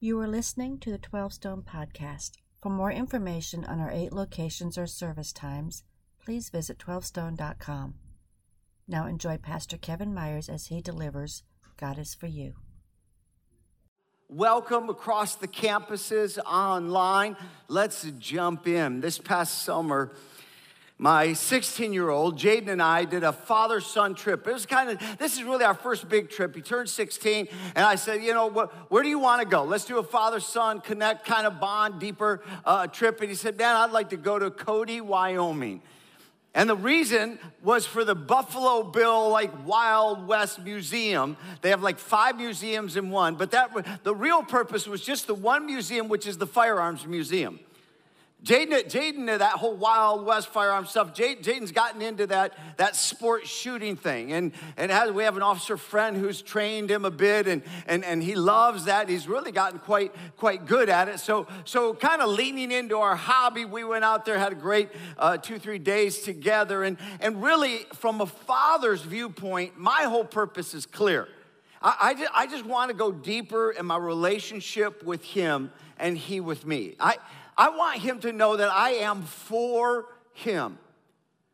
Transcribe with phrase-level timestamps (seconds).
[0.00, 2.36] You are listening to the 12 Stone Podcast.
[2.62, 5.82] For more information on our eight locations or service times,
[6.24, 7.94] please visit 12stone.com.
[8.86, 11.42] Now enjoy Pastor Kevin Myers as he delivers
[11.76, 12.54] God is for You.
[14.28, 17.36] Welcome across the campuses online.
[17.66, 19.00] Let's jump in.
[19.00, 20.12] This past summer,
[20.98, 24.46] my 16 year old Jaden and I did a father son trip.
[24.46, 26.56] It was kind of, this is really our first big trip.
[26.56, 29.62] He turned 16, and I said, You know, wh- where do you want to go?
[29.62, 33.20] Let's do a father son connect kind of bond, deeper uh, trip.
[33.20, 35.82] And he said, Dan, I'd like to go to Cody, Wyoming.
[36.54, 41.36] And the reason was for the Buffalo Bill like Wild West Museum.
[41.62, 45.34] They have like five museums in one, but that the real purpose was just the
[45.34, 47.60] one museum, which is the Firearms Museum.
[48.44, 53.96] Jaden, Jaden, that whole Wild West firearm stuff, Jaden's gotten into that, that sport shooting
[53.96, 54.32] thing.
[54.32, 58.04] And, and has, we have an officer friend who's trained him a bit, and, and,
[58.04, 59.08] and he loves that.
[59.08, 61.18] He's really gotten quite, quite good at it.
[61.18, 64.90] So, so kind of leaning into our hobby, we went out there, had a great
[65.18, 66.84] uh, two, three days together.
[66.84, 71.26] And, and really, from a father's viewpoint, my whole purpose is clear.
[71.82, 76.16] I, I, just, I just want to go deeper in my relationship with him and
[76.16, 76.94] he with me.
[77.00, 77.16] I,
[77.58, 80.78] I want him to know that I am for him.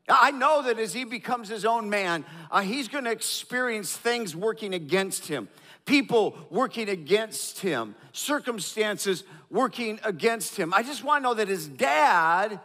[0.07, 4.37] I know that as he becomes his own man, uh, he's going to experience things
[4.37, 5.49] working against him,
[5.87, 10.75] people working against him, circumstances working against him.
[10.75, 12.61] I just want to know that his dad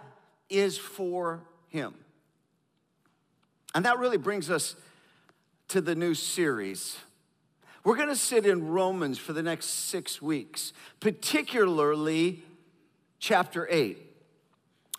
[0.49, 1.93] is for him.
[3.73, 4.75] And that really brings us
[5.69, 6.97] to the new series.
[7.85, 12.43] We're going to sit in Romans for the next six weeks, particularly
[13.19, 13.97] chapter 8.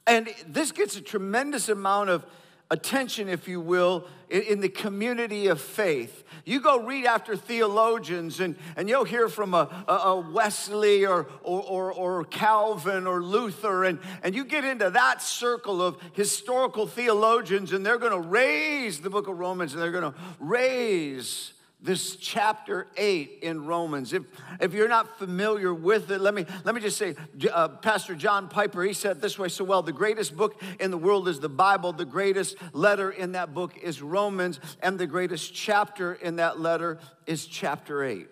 [0.06, 2.24] And this gets a tremendous amount of
[2.70, 6.22] attention, if you will, in, the community of faith.
[6.44, 11.62] You go read after theologians, and, and you'll hear from a, a Wesley or, or,
[11.62, 17.72] or, or, Calvin or Luther, and, and you get into that circle of historical theologians,
[17.72, 21.52] and they're going to raise the book of Romans, and they're going to raise
[21.82, 24.12] this chapter 8 in Romans.
[24.12, 24.24] If,
[24.60, 27.14] if you're not familiar with it, let me, let me just say,
[27.50, 30.98] uh, Pastor John Piper, he said this way so well the greatest book in the
[30.98, 35.54] world is the Bible, the greatest letter in that book is Romans, and the greatest
[35.54, 38.28] chapter in that letter is chapter 8.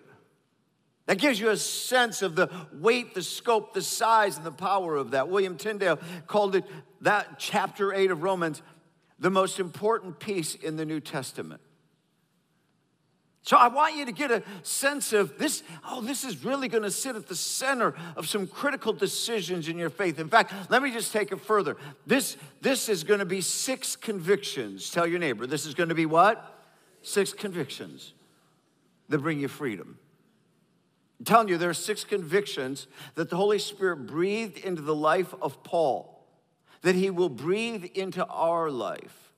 [1.07, 4.95] That gives you a sense of the weight, the scope, the size, and the power
[4.95, 5.27] of that.
[5.27, 6.65] William Tyndale called it
[7.01, 8.61] that chapter 8 of Romans
[9.17, 11.61] the most important piece in the New Testament.
[13.49, 16.83] So I want you to get a sense of this, oh, this is really going
[16.83, 20.19] to sit at the center of some critical decisions in your faith.
[20.19, 21.75] In fact, let me just take it further.
[22.05, 24.91] This, this is going to be six convictions.
[24.91, 26.61] Tell your neighbor, this is going to be what?
[27.01, 28.13] Six convictions
[29.07, 29.97] that bring you freedom.
[31.17, 32.85] I'm telling you, there are six convictions
[33.15, 36.23] that the Holy Spirit breathed into the life of Paul,
[36.83, 39.33] that he will breathe into our life.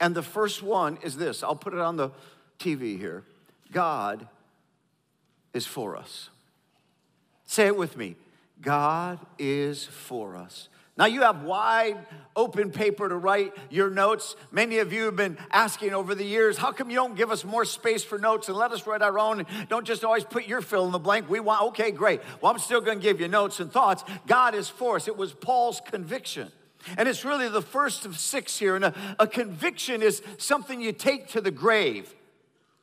[0.00, 2.10] And the first one is this I'll put it on the
[2.58, 3.24] TV here.
[3.72, 4.26] God
[5.52, 6.30] is for us.
[7.44, 8.16] Say it with me
[8.60, 10.68] God is for us.
[10.98, 11.96] Now, you have wide
[12.34, 14.34] open paper to write your notes.
[14.50, 17.44] Many of you have been asking over the years, how come you don't give us
[17.44, 19.46] more space for notes and let us write our own?
[19.68, 21.30] Don't just always put your fill in the blank.
[21.30, 22.20] We want, okay, great.
[22.40, 24.02] Well, I'm still going to give you notes and thoughts.
[24.26, 25.06] God is for us.
[25.06, 26.50] It was Paul's conviction.
[26.96, 28.74] And it's really the first of six here.
[28.74, 32.12] And a, a conviction is something you take to the grave.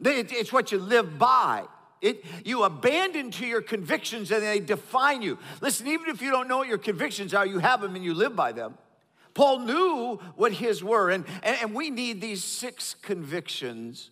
[0.03, 1.63] It's what you live by.
[2.01, 5.39] It, you abandon to your convictions and they define you.
[5.61, 8.13] Listen, even if you don't know what your convictions are, you have them and you
[8.13, 8.77] live by them.
[9.33, 14.11] Paul knew what his were, and, and, and we need these six convictions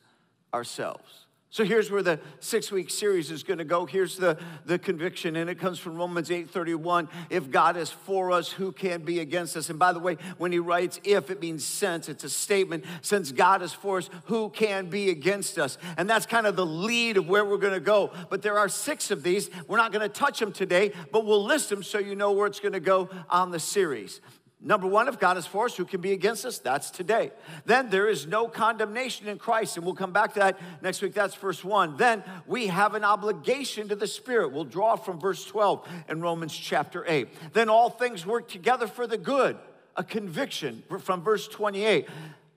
[0.53, 1.22] ourselves.
[1.53, 3.85] So here's where the six week series is going to go.
[3.85, 7.07] Here's the, the conviction, and it comes from Romans 8 31.
[7.29, 9.69] If God is for us, who can be against us?
[9.69, 12.09] And by the way, when he writes if, it means since.
[12.09, 12.85] It's a statement.
[13.03, 15.77] Since God is for us, who can be against us?
[15.95, 18.11] And that's kind of the lead of where we're going to go.
[18.31, 19.51] But there are six of these.
[19.67, 22.47] We're not going to touch them today, but we'll list them so you know where
[22.47, 24.21] it's going to go on the series.
[24.65, 26.57] Number one, if God is for us, who can be against us?
[26.57, 27.31] That's today.
[27.65, 31.13] Then there is no condemnation in Christ, and we'll come back to that next week.
[31.13, 31.97] That's verse one.
[31.97, 34.53] Then we have an obligation to the Spirit.
[34.53, 37.27] We'll draw from verse 12 in Romans chapter 8.
[37.51, 39.57] Then all things work together for the good,
[39.97, 42.07] a conviction from verse 28.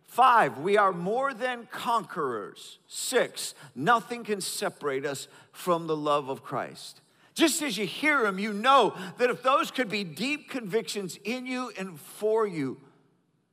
[0.04, 2.78] Five, we are more than conquerors.
[2.86, 7.00] Six, nothing can separate us from the love of Christ.
[7.36, 11.44] Just as you hear them, you know that if those could be deep convictions in
[11.44, 12.80] you and for you,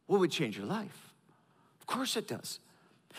[0.07, 1.13] what would change your life?
[1.81, 2.59] Of course it does.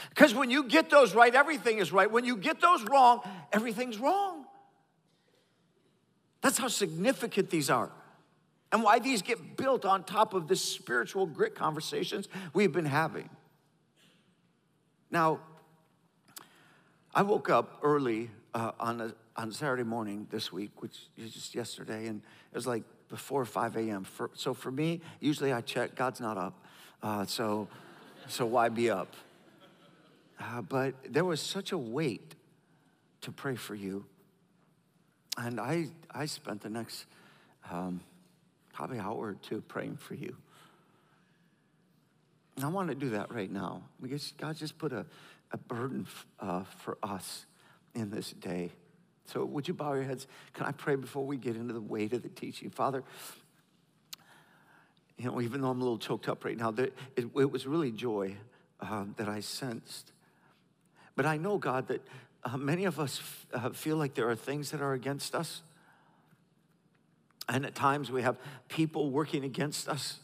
[0.08, 2.10] Because when you get those right, everything is right.
[2.10, 3.20] When you get those wrong,
[3.52, 4.46] everything's wrong.
[6.40, 7.90] That's how significant these are.
[8.72, 13.28] And why these get built on top of the spiritual grit conversations we've been having.
[15.10, 15.40] Now,
[17.14, 21.54] I woke up early uh, on, a, on Saturday morning this week, which is just
[21.54, 22.22] yesterday, and
[22.52, 24.04] it was like before 5 a.m.
[24.04, 26.64] For, so for me, usually I check, God's not up,
[27.02, 27.68] uh, so,
[28.28, 29.12] so why be up?
[30.40, 32.34] Uh, but there was such a weight
[33.22, 34.04] to pray for you.
[35.36, 37.06] And I, I spent the next
[37.70, 38.00] um,
[38.72, 40.36] probably hour or two praying for you.
[42.56, 45.06] And I want to do that right now because God just put a,
[45.50, 46.06] a burden
[46.38, 47.46] uh, for us
[47.94, 48.70] in this day.
[49.26, 50.26] So, would you bow your heads?
[50.52, 52.70] Can I pray before we get into the weight of the teaching?
[52.70, 53.02] Father,
[55.16, 56.74] you know, even though I'm a little choked up right now,
[57.16, 58.36] it, was really joy
[58.80, 60.12] uh, that I sensed.
[61.16, 62.02] But I know, God, that
[62.44, 65.62] uh, many of us f- uh, feel like there are things that are against us.
[67.48, 68.36] And at times we have
[68.68, 70.18] people working against us.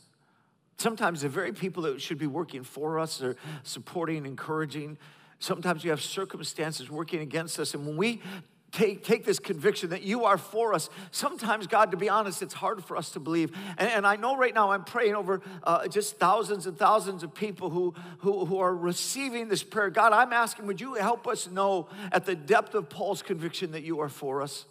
[0.79, 4.97] Sometimes the very people that should be working for us are supporting, encouraging.
[5.39, 7.75] Sometimes you have circumstances working against us.
[7.75, 8.23] And when we
[8.73, 10.91] take, take this conviction that you are for us.
[11.11, 13.57] Sometimes, God, to be honest, it's hard for us to believe.
[13.79, 17.35] And, and I know right now I'm praying over uh, just thousands and thousands of
[17.35, 19.91] people who, who, who are receiving this prayer.
[19.91, 23.83] God, I'm asking, would you help us know at the depth of Paul's conviction that
[23.83, 24.67] you are for us?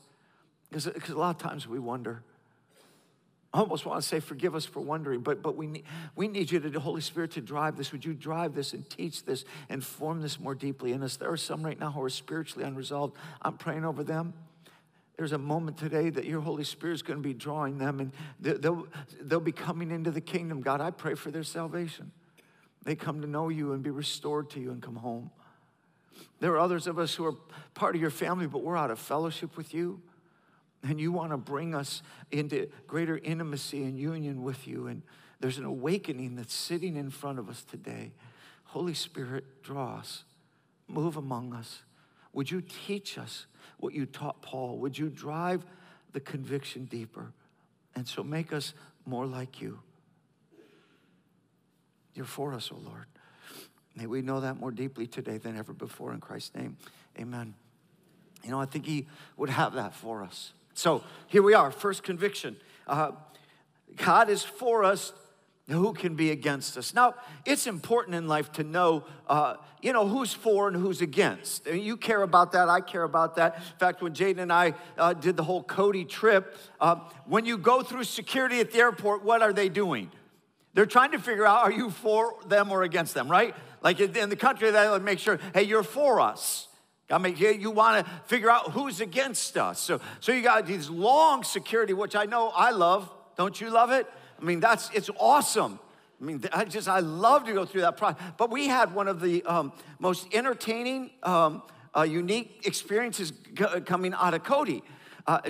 [0.72, 2.24] Because a lot of times we wonder.
[3.52, 5.84] I almost want to say, forgive us for wondering, but, but we, need,
[6.16, 7.92] we need you, to, the Holy Spirit, to drive this.
[7.92, 11.18] Would you drive this and teach this and form this more deeply in us?
[11.18, 13.16] There are some right now who are spiritually unresolved.
[13.42, 14.34] I'm praying over them.
[15.18, 18.12] There's a moment today that your Holy Spirit is going to be drawing them and
[18.40, 18.88] they'll,
[19.20, 20.62] they'll be coming into the kingdom.
[20.62, 22.12] God, I pray for their salvation.
[22.86, 25.32] They come to know you and be restored to you and come home.
[26.40, 27.36] There are others of us who are
[27.74, 30.02] part of your family, but we're out of fellowship with you.
[30.84, 34.88] And you want to bring us into greater intimacy and union with you.
[34.88, 35.02] And
[35.40, 38.12] there's an awakening that's sitting in front of us today.
[38.66, 40.24] Holy Spirit, draw us,
[40.88, 41.82] move among us.
[42.34, 43.46] Would you teach us
[43.80, 44.78] what you taught Paul?
[44.78, 45.66] Would you drive
[46.14, 47.32] the conviction deeper?
[47.96, 48.74] And so make us
[49.06, 49.80] more like you.
[52.14, 53.06] You're for us, O oh Lord.
[53.96, 56.14] May we know that more deeply today than ever before.
[56.14, 56.78] In Christ's name,
[57.20, 57.54] amen.
[58.44, 60.54] You know, I think He would have that for us.
[60.80, 62.56] So here we are, first conviction.
[62.88, 63.12] Uh,
[63.98, 65.12] God is for us.
[65.68, 66.94] Who can be against us?
[66.94, 67.16] Now,
[67.46, 71.68] it's important in life to know, uh, you know, who's for and who's against.
[71.68, 72.70] I mean, you care about that.
[72.70, 73.58] I care about that.
[73.58, 77.58] In fact, when Jaden and I uh, did the whole Cody trip, uh, when you
[77.58, 80.10] go through security at the airport, what are they doing?
[80.76, 83.54] They're trying to figure out, are you for them or against them, right?
[83.84, 86.69] Like in the country, they make sure, hey, you're for us.
[87.10, 89.80] I mean, you want to figure out who's against us.
[89.80, 93.12] So, so you got these long security, which I know I love.
[93.36, 94.06] Don't you love it?
[94.40, 95.80] I mean, that's it's awesome.
[96.22, 98.22] I mean, I just I love to go through that process.
[98.38, 101.64] But we had one of the um, most entertaining, um,
[101.96, 103.34] uh, unique experiences
[103.86, 104.84] coming out of Cody
[105.28, 105.42] uh,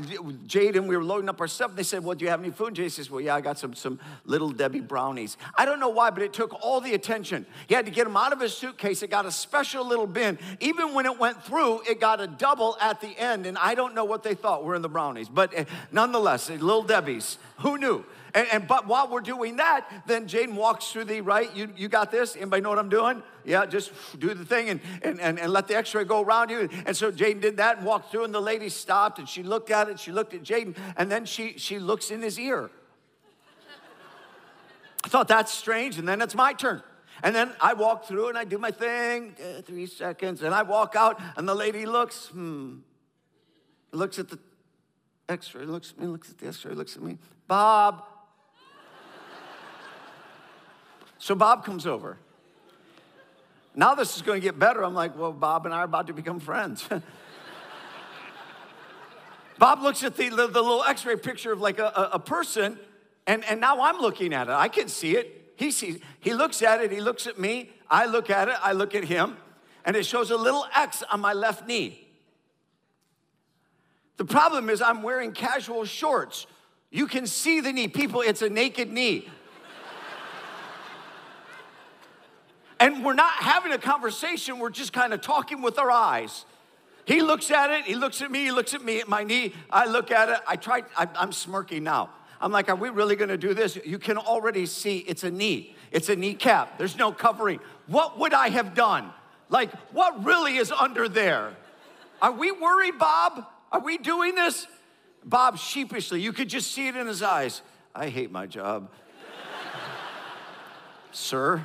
[0.46, 1.76] Jade and we were loading up our stuff.
[1.76, 2.76] They said, Well, do you have any food?
[2.76, 5.38] Jade says, Well, yeah, I got some, some little Debbie brownies.
[5.58, 7.46] I don't know why, but it took all the attention.
[7.68, 9.04] He had to get them out of his suitcase.
[9.04, 10.40] It got a special little bin.
[10.60, 13.46] Even when it went through, it got a double at the end.
[13.46, 15.30] And I don't know what they thought were in the brownies.
[15.30, 17.38] But uh, nonetheless, little Debbie's.
[17.60, 18.06] Who knew?
[18.34, 21.54] And, and, but while we're doing that, then Jaden walks through the right.
[21.56, 22.36] You, you got this?
[22.36, 23.24] Anybody know what I'm doing?
[23.46, 26.50] Yeah, just do the thing and, and, and, and let the x ray go around
[26.50, 26.70] you.
[26.86, 29.72] And so Jaden did that and walked through, and the lady stopped and she looked
[29.72, 30.00] at it.
[30.00, 32.70] She looked at Jaden, and then she, she looks in his ear.
[35.04, 36.84] I thought that's strange, and then it's my turn.
[37.24, 40.64] And then I walk through and I do my thing, uh, three seconds, and I
[40.64, 42.78] walk out, and the lady looks, hmm,
[43.92, 44.40] looks at the
[45.28, 47.18] x ray, looks at me, looks at the x ray, looks at me.
[47.48, 48.04] Bob,
[51.20, 52.18] So Bob comes over.
[53.76, 54.84] Now this is going to get better.
[54.84, 56.88] I'm like, well, Bob and I are about to become friends.
[59.60, 62.20] Bob looks at the, the, the little x ray picture of like a, a, a,
[62.20, 62.80] person,
[63.28, 64.54] and, and now I'm looking at it.
[64.54, 65.54] I can see it.
[65.58, 66.92] He sees He looks at it.
[66.92, 67.70] He looks at me.
[67.90, 68.56] I look at it.
[68.62, 69.36] I look at him.
[69.84, 72.08] And it shows a little X on my left knee.
[74.16, 76.48] The problem is, I'm wearing casual shorts.
[76.92, 77.88] You can see the knee.
[77.88, 79.30] People, it's a naked knee.
[82.80, 86.46] And we're not having a conversation, we're just kind of talking with our eyes.
[87.06, 89.54] He looks at it, he looks at me, he looks at me at my knee.
[89.70, 92.12] I look at it, I try, I'm smirking now.
[92.40, 93.78] I'm like, are we really gonna do this?
[93.84, 97.60] You can already see it's a knee, it's a kneecap, there's no covering.
[97.88, 99.12] What would I have done?
[99.50, 101.56] Like, what really is under there?
[102.22, 103.46] Are we worried, Bob?
[103.72, 104.68] Are we doing this?
[105.26, 107.62] Bob sheepishly, you could just see it in his eyes.
[107.94, 108.92] I hate my job.
[111.12, 111.64] Sir,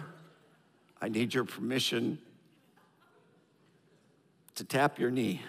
[1.04, 2.18] I need your permission
[4.54, 5.42] to tap your knee.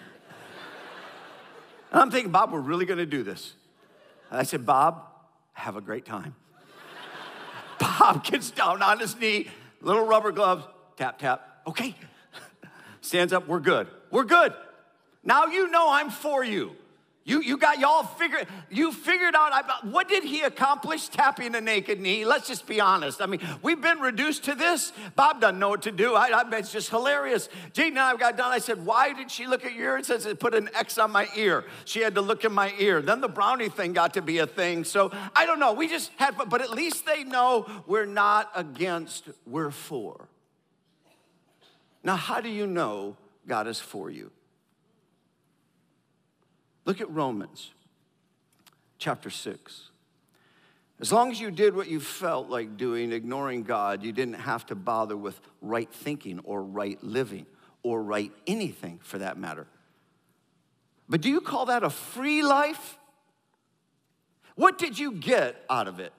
[1.90, 3.54] And I'm thinking, Bob, we're really gonna do this.
[4.30, 5.06] And I said, Bob,
[5.54, 6.34] have a great time.
[7.78, 9.48] Bob gets down on his knee,
[9.80, 10.66] little rubber gloves,
[10.98, 11.62] tap, tap.
[11.66, 11.94] Okay.
[13.00, 13.88] Stands up, we're good.
[14.10, 14.52] We're good.
[15.24, 16.76] Now you know I'm for you.
[17.26, 22.00] You, you got y'all figured, you figured out, what did he accomplish tapping the naked
[22.00, 22.24] knee?
[22.24, 23.20] Let's just be honest.
[23.20, 24.92] I mean, we've been reduced to this.
[25.16, 26.14] Bob doesn't know what to do.
[26.14, 27.48] I, I it's just hilarious.
[27.72, 28.52] Jane and I got done.
[28.52, 30.04] I said, why did she look at your ear?
[30.04, 31.64] Says it put an X on my ear.
[31.84, 33.02] She had to look in my ear.
[33.02, 34.84] Then the brownie thing got to be a thing.
[34.84, 35.72] So I don't know.
[35.72, 40.28] We just had, but at least they know we're not against, we're for.
[42.04, 43.16] Now, how do you know
[43.48, 44.30] God is for you?
[46.86, 47.72] Look at Romans
[48.98, 49.90] chapter 6.
[50.98, 54.64] As long as you did what you felt like doing, ignoring God, you didn't have
[54.66, 57.44] to bother with right thinking or right living
[57.82, 59.66] or right anything for that matter.
[61.08, 62.96] But do you call that a free life?
[64.54, 66.12] What did you get out of it?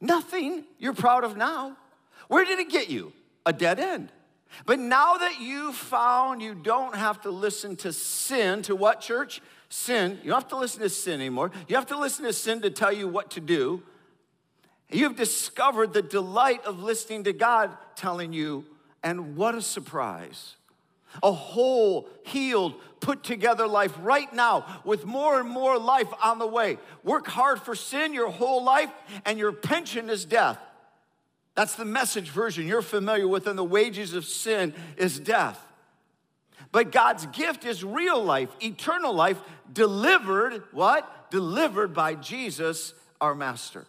[0.00, 1.76] Nothing you're proud of now.
[2.28, 3.12] Where did it get you?
[3.46, 4.12] A dead end.
[4.66, 9.40] But now that you've found you don't have to listen to sin, to what church?
[9.68, 10.18] Sin.
[10.22, 11.50] You don't have to listen to sin anymore.
[11.68, 13.82] You have to listen to sin to tell you what to do.
[14.90, 18.64] You've discovered the delight of listening to God telling you,
[19.02, 20.56] and what a surprise.
[21.22, 26.46] A whole, healed, put together life right now with more and more life on the
[26.46, 26.78] way.
[27.02, 28.90] Work hard for sin your whole life,
[29.24, 30.58] and your pension is death.
[31.58, 35.60] That's the message version you're familiar with, and the wages of sin is death.
[36.70, 39.38] But God's gift is real life, eternal life,
[39.72, 41.32] delivered, what?
[41.32, 43.86] Delivered by Jesus, our master.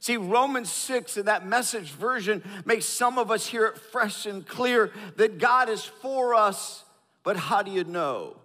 [0.00, 4.46] See, Romans 6 in that message version makes some of us hear it fresh and
[4.46, 6.84] clear that God is for us,
[7.24, 8.36] but how do you know?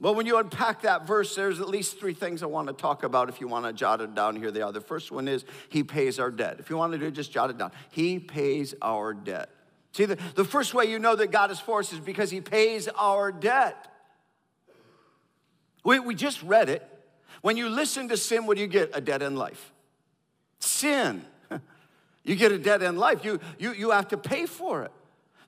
[0.00, 3.02] Well, when you unpack that verse, there's at least three things I want to talk
[3.02, 4.36] about if you want to jot it down.
[4.36, 4.70] Here they are.
[4.70, 6.56] The first one is He pays our debt.
[6.60, 7.72] If you want to do it, just jot it down.
[7.90, 9.50] He pays our debt.
[9.92, 12.40] See, the, the first way you know that God is for us is because He
[12.40, 13.88] pays our debt.
[15.84, 16.88] We, we just read it.
[17.42, 18.90] When you listen to sin, what do you get?
[18.94, 19.72] A dead end life.
[20.60, 21.24] Sin.
[22.24, 23.24] You get a dead end life.
[23.24, 24.92] You, you, you have to pay for it.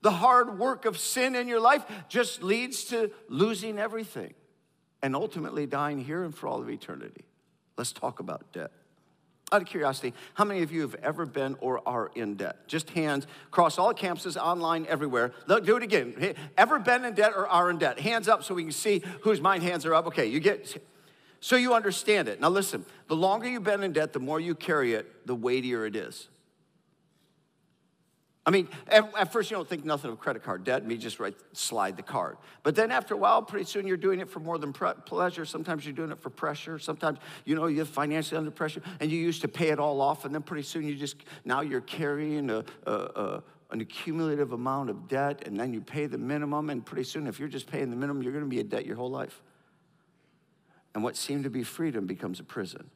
[0.01, 4.33] The hard work of sin in your life just leads to losing everything
[5.03, 7.25] and ultimately dying here and for all of eternity.
[7.77, 8.71] Let's talk about debt.
[9.53, 12.69] Out of curiosity, how many of you have ever been or are in debt?
[12.69, 15.33] Just hands across all campuses, online, everywhere.
[15.47, 16.37] Look, do it again.
[16.57, 17.99] Ever been in debt or are in debt?
[17.99, 20.07] Hands up so we can see whose mind hands are up.
[20.07, 20.81] Okay, you get,
[21.41, 22.41] so you understand it.
[22.41, 25.85] Now listen, the longer you've been in debt, the more you carry it, the weightier
[25.85, 26.29] it is.
[28.47, 31.21] I mean, at, at, first you don't think nothing of credit card debt, me just
[31.21, 32.39] write, slide the card.
[32.63, 35.45] But then after a while, pretty soon you're doing it for more than pre- pleasure.
[35.45, 36.79] Sometimes you're doing it for pressure.
[36.79, 40.25] Sometimes, you know, you're financially under pressure and you used to pay it all off.
[40.25, 43.43] And then pretty soon you just, now you're carrying a, a, a
[43.73, 46.71] an accumulative amount of debt and then you pay the minimum.
[46.71, 48.87] And pretty soon, if you're just paying the minimum, you're going to be in debt
[48.87, 49.43] your whole life.
[50.95, 52.91] And what seemed to be freedom becomes a prison.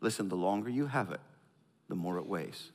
[0.00, 1.20] Listen, the longer you have it,
[1.88, 2.70] the more it weighs.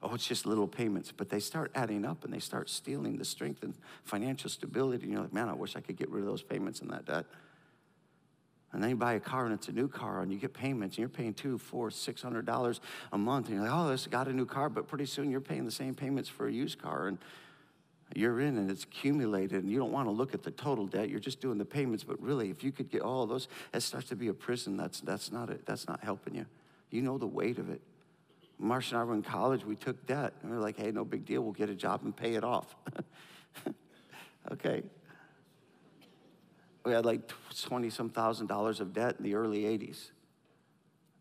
[0.00, 3.24] Oh, it's just little payments, but they start adding up and they start stealing the
[3.24, 3.74] strength and
[4.04, 5.04] financial stability.
[5.04, 7.04] And you're like, man, I wish I could get rid of those payments and that
[7.04, 7.26] debt.
[8.72, 10.96] And then you buy a car and it's a new car and you get payments
[10.96, 12.80] and you're paying two, four, six hundred dollars
[13.12, 13.46] a month.
[13.46, 15.70] And you're like, oh, this got a new car, but pretty soon you're paying the
[15.70, 17.18] same payments for a used car and
[18.14, 21.08] you're in and it's accumulated and you don't want to look at the total debt.
[21.08, 22.04] You're just doing the payments.
[22.04, 24.76] But really, if you could get all those, it starts to be a prison.
[24.76, 25.66] That's that's not it.
[25.66, 26.46] That's not helping you.
[26.90, 27.80] You know the weight of it.
[28.58, 30.34] Marcia and I were in college, we took debt.
[30.42, 32.44] And we were like, hey, no big deal, we'll get a job and pay it
[32.44, 32.74] off.
[34.52, 34.82] okay.
[36.84, 40.10] We had like 20 some thousand dollars of debt in the early 80s.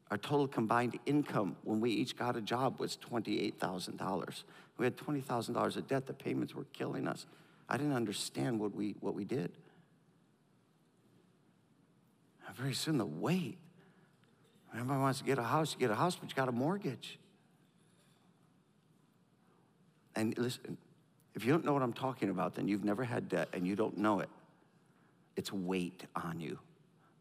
[0.10, 4.44] Our total combined income when we each got a job was $28,000.
[4.78, 6.08] We had $20,000 of debt.
[6.08, 7.26] The payments were killing us.
[7.68, 9.52] I didn't understand what we, what we did.
[12.48, 13.58] And very soon, the weight.
[14.74, 17.20] Everybody wants to get a house, you get a house, but you got a mortgage.
[20.18, 20.78] And listen,
[21.36, 23.76] if you don't know what I'm talking about, then you've never had debt and you
[23.76, 24.30] don't know it.
[25.36, 26.58] It's weight on you.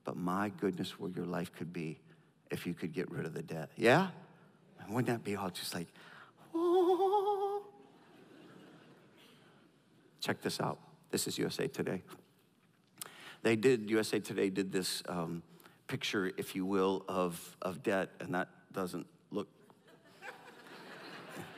[0.05, 1.99] But my goodness, where your life could be
[2.50, 3.69] if you could get rid of the debt.
[3.76, 4.09] Yeah?
[4.81, 5.88] And wouldn't that be all just like,
[6.55, 7.62] oh.
[10.23, 10.79] Check this out.
[11.11, 12.03] This is USA Today.
[13.43, 15.43] They did, USA Today did this um,
[15.87, 19.49] picture, if you will, of, of debt, and that doesn't look.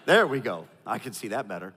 [0.08, 0.66] There we go.
[0.86, 1.74] I can see that better.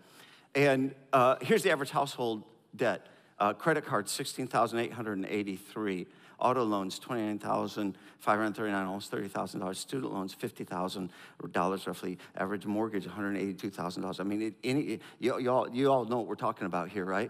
[0.56, 3.06] And uh, here's the average household debt
[3.40, 6.08] uh, credit cards, 16883
[6.40, 9.76] Auto loans, 29,539, almost $30,000.
[9.76, 12.18] Student loans, $50,000 roughly.
[12.36, 14.20] Average mortgage, $182,000.
[14.20, 17.30] I mean, any, you, all, you all know what we're talking about here, right?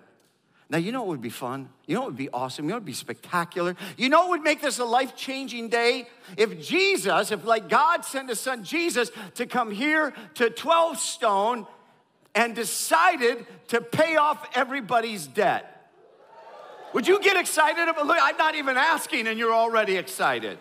[0.72, 1.68] Now, you know what would be fun?
[1.86, 2.64] You know what would be awesome?
[2.64, 3.76] You know what would be spectacular?
[3.98, 6.08] You know what would make this a life changing day?
[6.38, 11.68] If Jesus, if like God sent his son Jesus to come here to 12 Stone
[12.34, 15.90] and decided to pay off everybody's debt.
[16.94, 17.90] Would you get excited?
[17.90, 20.58] About, look, I'm not even asking and you're already excited.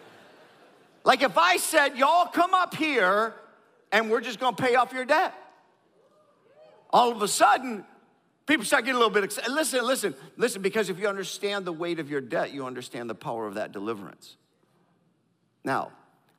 [1.04, 3.32] Like if I said, y'all come up here
[3.92, 5.34] and we're just gonna pay off your debt.
[6.92, 7.84] All of a sudden,
[8.50, 9.52] people start getting a little bit excited.
[9.52, 13.14] Listen, listen, listen, because if you understand the weight of your debt, you understand the
[13.14, 14.36] power of that deliverance.
[15.64, 15.92] Now,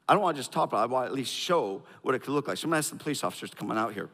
[0.10, 2.34] I don't wanna just talk about it, I wanna at least show what it could
[2.34, 2.58] look like.
[2.58, 4.10] So I'm gonna ask the police officers to come on out here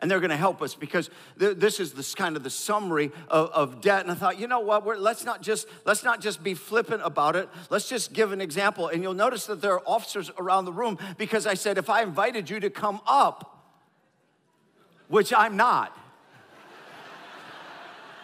[0.00, 3.12] and they're going to help us because th- this is this kind of the summary
[3.28, 4.02] of, of debt.
[4.02, 4.84] And I thought, you know what?
[4.84, 7.48] We're, let's not just let's not just be flippant about it.
[7.68, 8.88] Let's just give an example.
[8.88, 12.02] And you'll notice that there are officers around the room because I said if I
[12.02, 13.74] invited you to come up,
[15.08, 15.96] which I'm not,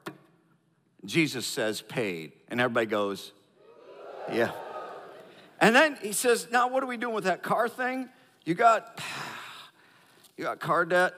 [1.05, 3.33] Jesus says paid, and everybody goes,
[4.33, 4.53] yeah.
[5.61, 8.09] And then he says, now what are we doing with that car thing?
[8.45, 9.01] You got
[10.37, 11.15] you got car debt?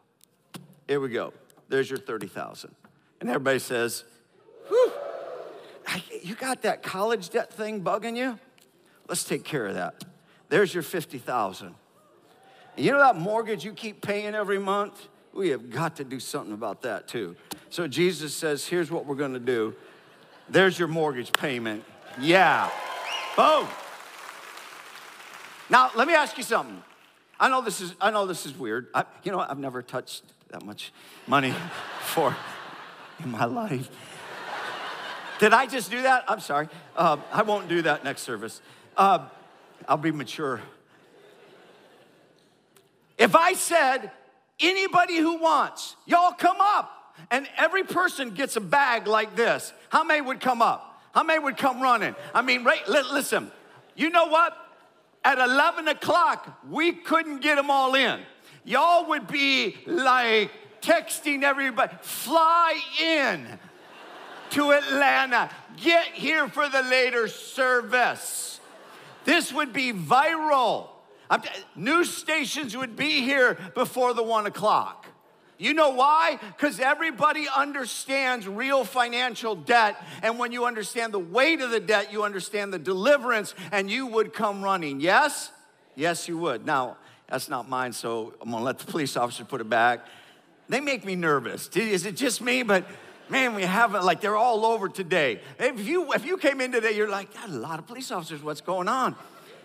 [0.88, 1.32] Here we go.
[1.68, 2.74] There's your 30,000.
[3.20, 4.04] And everybody says,
[4.68, 4.92] Whew,
[6.22, 8.38] you got that college debt thing bugging you?
[9.08, 10.04] Let's take care of that.
[10.48, 11.74] There's your 50,000.
[12.76, 15.08] You know that mortgage you keep paying every month?
[15.32, 17.36] We have got to do something about that too.
[17.70, 19.74] So Jesus says, here's what we're going to do.
[20.48, 21.84] There's your mortgage payment.
[22.20, 22.68] Yeah.
[23.36, 23.68] Boom.
[25.70, 26.82] Now, let me ask you something.
[27.38, 28.88] I know this is, I know this is weird.
[28.92, 30.92] I, you know, I've never touched that much
[31.28, 31.54] money
[32.02, 32.36] for
[33.22, 33.88] in my life.
[35.38, 36.24] Did I just do that?
[36.28, 36.68] I'm sorry.
[36.96, 38.60] Uh, I won't do that next service.
[38.96, 39.28] Uh,
[39.88, 40.60] I'll be mature.
[43.16, 44.10] If I said,
[44.58, 46.99] anybody who wants, y'all come up,
[47.30, 51.02] and every person gets a bag like this, how many would come up?
[51.12, 52.14] How many would come running?
[52.34, 53.50] I mean, right, listen,
[53.96, 54.56] you know what?
[55.24, 58.20] at 11 o'clock, we couldn't get them all in.
[58.64, 63.58] Y'all would be like texting everybody, fly in
[64.50, 68.60] to Atlanta, get here for the later service.
[69.24, 70.88] This would be viral.
[71.76, 75.06] News stations would be here before the one o'clock.
[75.60, 76.38] You know why?
[76.56, 80.02] Because everybody understands real financial debt.
[80.22, 84.06] And when you understand the weight of the debt, you understand the deliverance, and you
[84.06, 85.00] would come running.
[85.00, 85.52] Yes?
[85.94, 86.64] Yes, you would.
[86.64, 86.96] Now,
[87.28, 90.06] that's not mine, so I'm gonna let the police officer put it back.
[90.70, 91.68] They make me nervous.
[91.76, 92.62] Is it just me?
[92.62, 92.86] But
[93.28, 95.40] man, we haven't, like, they're all over today.
[95.58, 98.42] If you, if you came in today, you're like, got a lot of police officers,
[98.42, 99.14] what's going on?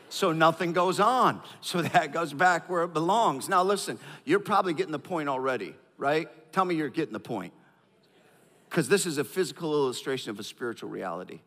[0.07, 1.41] so nothing goes on.
[1.61, 3.47] So that goes back where it belongs.
[3.47, 6.27] Now, listen, you're probably getting the point already right?
[6.51, 7.53] Tell me you're getting the point.
[8.69, 11.39] Because this is a physical illustration of a spiritual reality.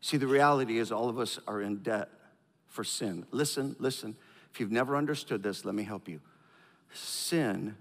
[0.00, 2.08] See, the reality is all of us are in debt
[2.68, 3.24] for sin.
[3.30, 4.16] Listen, listen.
[4.52, 6.20] If you've never understood this, let me help you.
[6.92, 7.76] Sin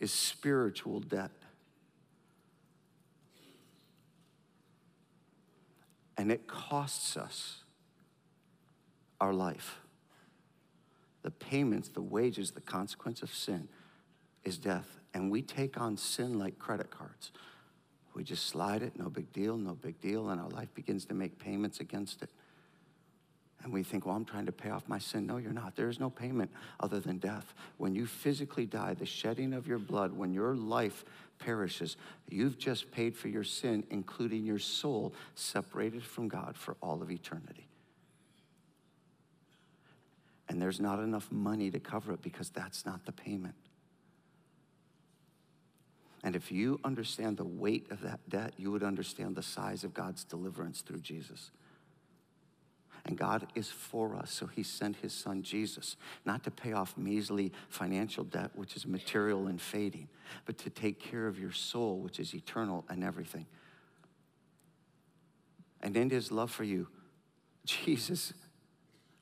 [0.00, 1.30] is spiritual debt.
[6.16, 7.62] And it costs us
[9.20, 9.80] our life
[11.22, 13.68] the payments, the wages, the consequence of sin
[14.44, 14.98] is death.
[15.14, 17.32] And we take on sin like credit cards.
[18.14, 21.14] We just slide it, no big deal, no big deal, and our life begins to
[21.14, 22.30] make payments against it.
[23.62, 25.26] And we think, well, I'm trying to pay off my sin.
[25.26, 25.74] No, you're not.
[25.74, 27.54] There is no payment other than death.
[27.76, 31.04] When you physically die, the shedding of your blood, when your life
[31.38, 31.96] perishes,
[32.28, 37.10] you've just paid for your sin, including your soul, separated from God for all of
[37.10, 37.67] eternity
[40.48, 43.54] and there's not enough money to cover it because that's not the payment.
[46.24, 49.94] And if you understand the weight of that debt, you would understand the size of
[49.94, 51.50] God's deliverance through Jesus.
[53.04, 56.96] And God is for us, so He sent His Son Jesus, not to pay off
[56.96, 60.08] measly financial debt, which is material and fading,
[60.44, 63.46] but to take care of your soul, which is eternal and everything.
[65.80, 66.88] And in His love for you,
[67.64, 68.32] Jesus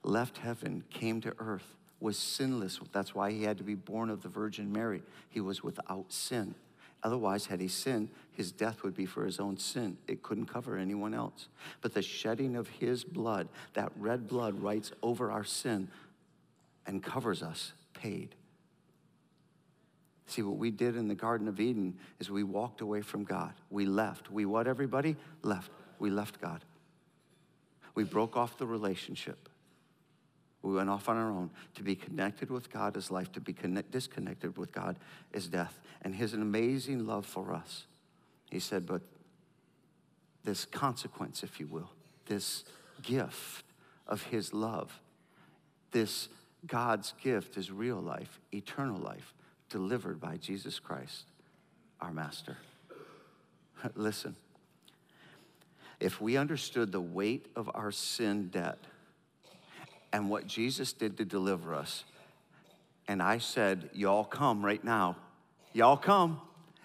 [0.07, 2.81] left heaven, came to earth, was sinless.
[2.93, 5.03] That's why He had to be born of the Virgin Mary.
[5.29, 6.55] He was without sin.
[7.03, 9.97] Otherwise, had he sinned, his death would be for his own sin.
[10.09, 11.49] It couldn't cover anyone else.
[11.81, 15.89] But the shedding of his blood, that red blood writes over our sin
[16.87, 18.35] and covers us, paid.
[20.27, 23.53] See, what we did in the Garden of Eden is we walked away from God.
[23.71, 24.31] We left.
[24.31, 25.17] We what, everybody?
[25.43, 25.71] Left.
[26.01, 26.65] We left God.
[27.95, 29.49] We broke off the relationship.
[30.63, 31.51] We went off on our own.
[31.77, 34.97] To be connected with God is life, to be connect, disconnected with God
[35.33, 35.79] is death.
[36.03, 37.85] And His amazing love for us,
[38.51, 39.03] He said, but
[40.45, 41.91] this consequence, if you will,
[42.27, 42.65] this
[43.03, 43.65] gift
[44.07, 45.01] of His love,
[45.93, 46.29] this
[46.67, 49.35] God's gift is real life, eternal life,
[49.69, 51.25] delivered by Jesus Christ,
[52.01, 52.57] our Master.
[53.95, 54.37] Listen,
[56.01, 58.79] if we understood the weight of our sin debt,
[60.17, 62.05] and what Jesus did to deliver us.
[63.07, 65.17] And I said, Y'all come right now.
[65.75, 66.41] Y'all come.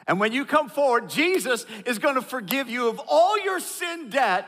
[0.06, 4.10] And when you come forward, Jesus is going to forgive you of all your sin
[4.10, 4.46] debt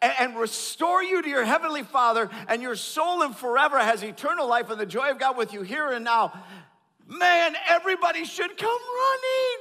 [0.00, 4.70] and, restore you to your heavenly Father, and your soul and forever has eternal life
[4.70, 6.32] and the joy of God with you here and now.
[7.06, 9.51] Man, everybody should come running.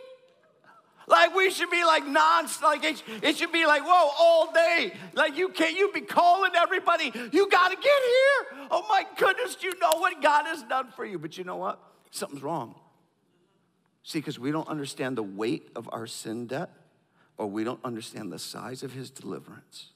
[1.12, 4.94] Like we should be like non, like it, it should be like, whoa, all day.
[5.14, 8.68] Like you can't, you be calling everybody, you got to get here.
[8.72, 11.20] Oh my goodness, you know what God has done for you.
[11.20, 11.84] But you know what?
[12.12, 12.76] Something's wrong.
[14.04, 16.70] See, because we don't understand the weight of our sin debt,
[17.38, 19.90] or we don't understand the size of his deliverance.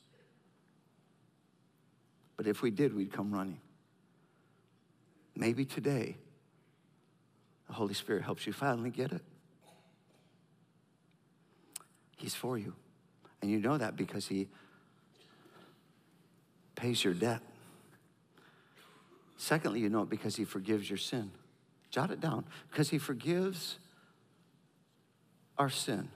[2.35, 3.61] But if we did, we'd come running.
[5.35, 6.17] Maybe today,
[7.67, 9.21] the Holy Spirit helps you finally get it.
[12.15, 12.73] He's for you.
[13.41, 14.47] And you know that because He
[16.75, 17.41] pays your debt.
[19.37, 21.31] Secondly, you know it because He forgives your sin.
[21.91, 22.45] Jot it down.
[22.71, 23.77] Because He forgives
[25.57, 26.09] our sin.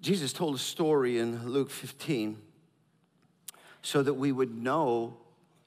[0.00, 2.38] Jesus told a story in Luke 15
[3.82, 5.16] so that we would know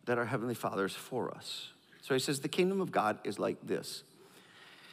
[0.05, 1.69] that our Heavenly Father is for us.
[2.01, 4.03] So he says, The kingdom of God is like this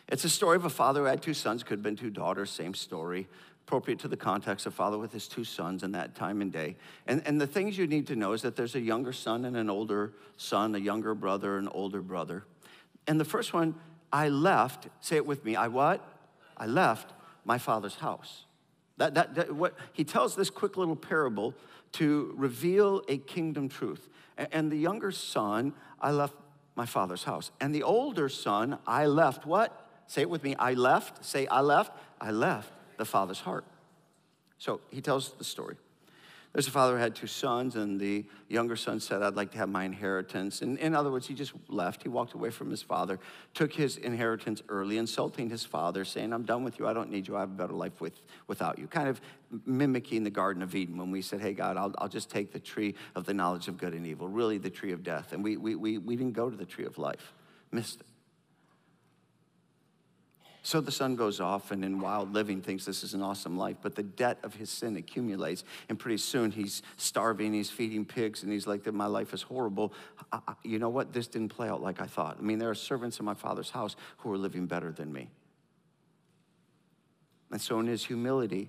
[0.09, 2.51] it's a story of a father who had two sons, could have been two daughters,
[2.51, 3.27] same story,
[3.67, 6.77] appropriate to the context, a father with his two sons in that time and day.
[7.09, 9.57] And, and the things you need to know is that there's a younger son and
[9.57, 12.45] an older son, a younger brother, an older brother.
[13.09, 13.75] And the first one,
[14.13, 16.01] I left, say it with me, I what?
[16.57, 17.13] I left
[17.45, 18.45] my father's house.
[18.99, 21.53] That, that, that, what, he tells this quick little parable
[21.93, 24.09] to reveal a kingdom truth.
[24.39, 26.35] And, and the younger son, I left
[26.77, 27.51] my father's house.
[27.61, 29.86] And the older son, I left what?
[30.07, 30.55] Say it with me.
[30.57, 31.25] I left.
[31.25, 31.93] Say, I left.
[32.21, 33.65] I left the father's heart.
[34.59, 35.77] So he tells the story.
[36.57, 39.59] There's a father who had two sons, and the younger son said, I'd like to
[39.59, 40.63] have my inheritance.
[40.63, 42.03] And in other words, he just left.
[42.03, 43.21] He walked away from his father,
[43.53, 46.89] took his inheritance early, insulting his father, saying, I'm done with you.
[46.89, 47.37] I don't need you.
[47.37, 48.15] I have a better life with,
[48.47, 48.87] without you.
[48.87, 49.21] Kind of
[49.67, 52.59] mimicking the Garden of Eden when we said, Hey, God, I'll, I'll just take the
[52.59, 55.35] tree of the knowledge of good and evil, really the tree of death.
[55.35, 57.35] And we, we, we, we didn't go to the tree of life,
[57.71, 58.07] missed it.
[60.67, 63.77] So the son goes off and in wild living thinks this is an awesome life,
[63.83, 65.63] but the debt of his sin accumulates.
[65.89, 69.93] And pretty soon he's starving, he's feeding pigs, and he's like, My life is horrible.
[70.33, 71.13] I, I, you know what?
[71.13, 72.39] This didn't play out like I thought.
[72.41, 75.31] I mean, there are servants in my father's house who are living better than me.
[77.53, 78.69] And so in his humility,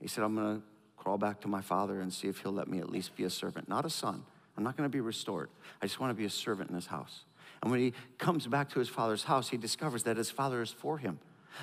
[0.00, 0.62] he said, I'm going to
[0.96, 3.30] crawl back to my father and see if he'll let me at least be a
[3.30, 4.24] servant, not a son.
[4.56, 5.50] I'm not going to be restored.
[5.80, 7.26] I just want to be a servant in his house.
[7.62, 10.72] And when he comes back to his father's house, he discovers that his father is
[10.72, 11.20] for him.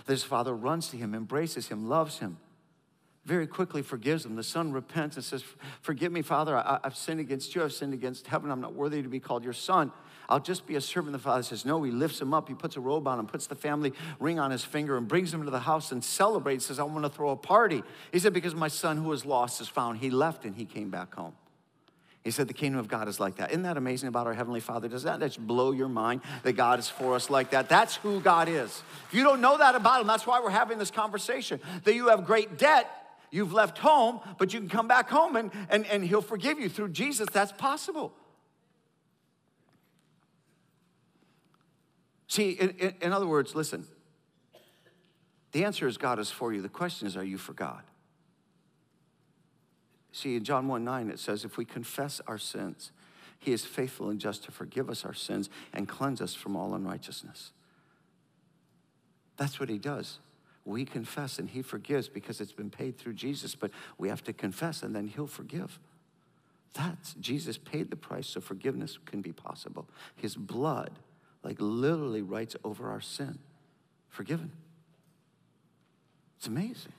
[0.08, 2.38] His father runs to him, embraces him, loves him,
[3.26, 4.36] very quickly forgives him.
[4.36, 5.44] The son repents and says,
[5.82, 9.02] Forgive me, Father, I, have sinned against you, I've sinned against heaven, I'm not worthy
[9.02, 9.92] to be called your son.
[10.28, 11.14] I'll just be a servant.
[11.14, 12.48] The father says, No, he lifts him up.
[12.48, 15.34] He puts a robe on him, puts the family ring on his finger, and brings
[15.34, 16.66] him to the house and celebrates.
[16.66, 17.84] Says, I want to throw a party.
[18.12, 20.00] He said, Because my son who was lost is found.
[20.00, 21.34] He left and he came back home.
[22.26, 23.52] He said, The kingdom of God is like that.
[23.52, 24.88] Isn't that amazing about our Heavenly Father?
[24.88, 27.70] Does that just blow your mind that God is for us like that?
[27.70, 28.82] That's who God is.
[29.08, 31.62] If you don't know that about Him, that's why we're having this conversation.
[31.84, 32.90] That you have great debt,
[33.30, 36.68] you've left home, but you can come back home and, and, and He'll forgive you.
[36.68, 38.12] Through Jesus, that's possible.
[42.28, 43.86] See, in, in, in other words, listen.
[45.52, 46.64] The answer is God is for you.
[46.64, 47.84] The question is, are you for God?
[50.16, 52.94] See, in John 1 9, it says, if we confess our sins,
[53.38, 56.74] he is faithful and just to forgive us our sins and cleanse us from all
[56.74, 57.52] unrighteousness.
[59.36, 60.20] That's what he does.
[60.64, 64.32] We confess and he forgives because it's been paid through Jesus, but we have to
[64.32, 65.82] confess and then he'll forgive.
[66.72, 69.86] That's Jesus paid the price so forgiveness can be possible.
[70.16, 70.92] His blood,
[71.44, 73.38] like literally, writes over our sin.
[74.08, 74.54] Forgiven.
[76.38, 76.94] It's amazing.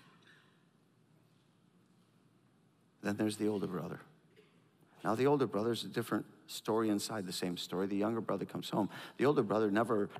[3.06, 4.00] Then there's the older brother.
[5.04, 7.86] Now, the older brother is a different story inside the same story.
[7.86, 8.90] The younger brother comes home.
[9.16, 10.10] The older brother never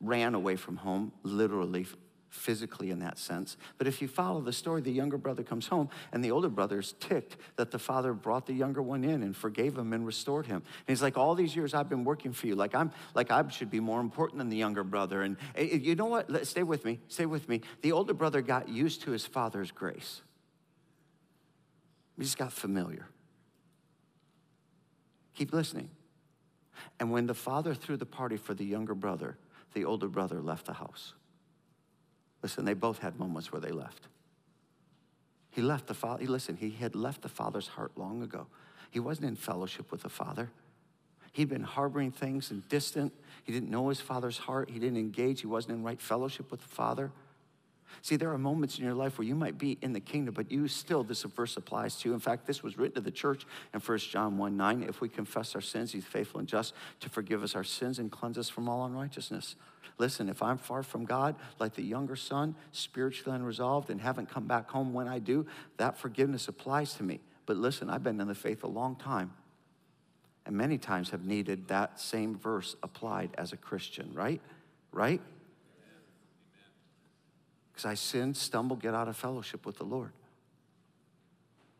[0.00, 1.88] ran away from home, literally,
[2.28, 3.56] physically in that sense.
[3.76, 6.92] But if you follow the story, the younger brother comes home and the older brother's
[7.00, 10.58] ticked that the father brought the younger one in and forgave him and restored him.
[10.58, 13.48] And he's like, all these years I've been working for you, like I'm like I
[13.48, 15.22] should be more important than the younger brother.
[15.22, 16.46] And eh, eh, you know what?
[16.46, 17.00] Stay with me.
[17.08, 17.62] Stay with me.
[17.82, 20.22] The older brother got used to his father's grace.
[22.18, 23.06] He just got familiar.
[25.34, 25.88] Keep listening.
[26.98, 29.38] And when the father threw the party for the younger brother,
[29.72, 31.14] the older brother left the house.
[32.42, 34.08] Listen, they both had moments where they left.
[35.50, 38.46] He left the father, listen, he had left the father's heart long ago.
[38.90, 40.50] He wasn't in fellowship with the father.
[41.32, 43.12] He'd been harboring things and distant.
[43.44, 44.70] He didn't know his father's heart.
[44.70, 45.40] He didn't engage.
[45.40, 47.12] He wasn't in right fellowship with the father.
[48.02, 50.50] See, there are moments in your life where you might be in the kingdom, but
[50.50, 52.14] you still, this verse applies to you.
[52.14, 54.82] In fact, this was written to the church in 1 John 1 9.
[54.82, 58.10] If we confess our sins, he's faithful and just to forgive us our sins and
[58.10, 59.56] cleanse us from all unrighteousness.
[59.98, 64.46] Listen, if I'm far from God, like the younger son, spiritually unresolved, and haven't come
[64.46, 65.46] back home when I do,
[65.76, 67.20] that forgiveness applies to me.
[67.46, 69.32] But listen, I've been in the faith a long time,
[70.46, 74.40] and many times have needed that same verse applied as a Christian, right?
[74.92, 75.20] Right?
[77.78, 80.10] Because I sin, stumble, get out of fellowship with the Lord.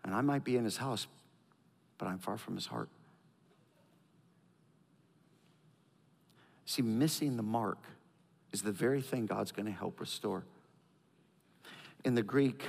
[0.05, 1.09] And I might be in his house,
[1.99, 2.89] but I'm far from his heart.
[6.67, 7.79] See, missing the mark
[8.53, 10.45] is the very thing God's going to help restore.
[12.05, 12.63] In the Greek,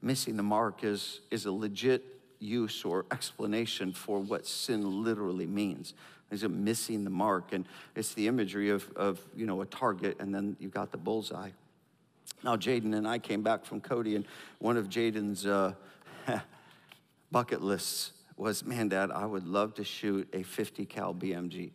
[0.00, 2.02] missing the mark is, is a legit
[2.38, 5.92] use or explanation for what sin literally means.
[6.30, 7.52] Is it missing the mark?
[7.52, 10.98] And it's the imagery of, of you know, a target, and then you've got the
[10.98, 11.50] bullseye.
[12.42, 14.24] Now, Jaden and I came back from Cody, and
[14.58, 15.74] one of Jaden's uh,
[17.32, 21.72] bucket lists was, man, Dad, I would love to shoot a 50 cal BMG.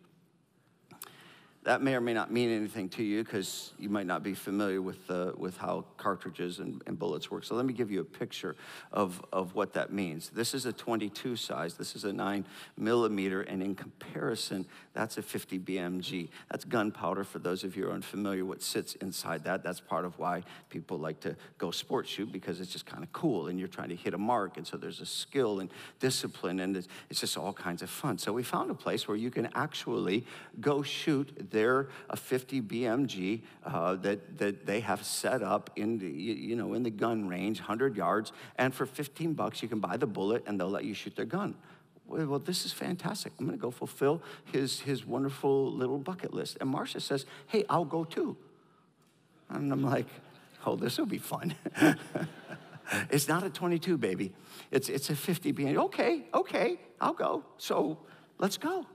[1.64, 4.82] That may or may not mean anything to you because you might not be familiar
[4.82, 7.44] with, with how cartridges and, and, bullets work.
[7.44, 8.54] So let me give you a picture
[8.92, 10.28] of, of what that means.
[10.28, 12.44] This is a 22 size, this is a 9
[12.76, 16.28] millimeter, and in comparison, that's a 50 BMG.
[16.50, 19.62] That's gunpowder for those of you who are unfamiliar what sits inside that.
[19.62, 23.10] That's part of why people like to go sports shoot because it's just kind of
[23.12, 24.58] cool and you're trying to hit a mark.
[24.58, 28.18] And so there's a skill and discipline, and it's, it's just all kinds of fun.
[28.18, 30.26] So we found a place where you can actually
[30.60, 36.10] go shoot they're a 50 BMG uh, that, that they have set up in the,
[36.10, 38.32] you know, in the gun range, 100 yards.
[38.58, 41.24] And for 15 bucks, you can buy the bullet and they'll let you shoot their
[41.24, 41.54] gun.
[42.06, 43.32] Well, this is fantastic.
[43.38, 44.20] I'm going to go fulfill
[44.52, 46.58] his, his wonderful little bucket list.
[46.60, 48.36] And Marcia says, Hey, I'll go too.
[49.48, 50.06] And I'm like,
[50.66, 51.54] Oh, this will be fun.
[53.10, 54.32] it's not a 22, baby.
[54.72, 55.76] It's, it's a 50 BMG.
[55.76, 57.44] Okay, okay, I'll go.
[57.58, 57.98] So
[58.38, 58.86] let's go.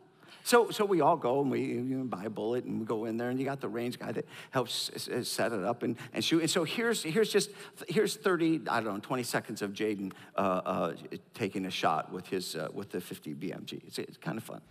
[0.50, 3.06] So, so we all go and we you know, buy a bullet and we go
[3.06, 4.90] in there and you got the range guy that helps
[5.22, 6.40] set it up and, and shoot.
[6.40, 7.52] And so here's, here's just,
[7.88, 10.94] here's 30, I don't know, 20 seconds of Jaden uh, uh,
[11.36, 13.86] taking a shot with his, uh, with the 50 BMG.
[13.86, 14.62] It's, it's kind of fun.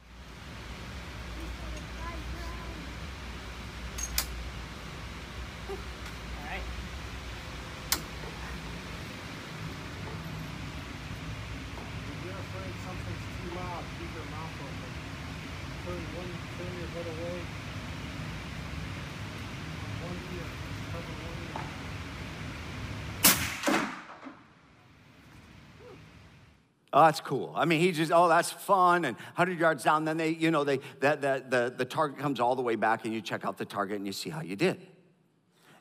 [26.99, 27.53] Oh, that's cool.
[27.55, 29.05] I mean, he just, oh, that's fun.
[29.05, 32.41] And 100 yards down, then they, you know, they, that, that, the, the target comes
[32.41, 34.57] all the way back and you check out the target and you see how you
[34.57, 34.85] did.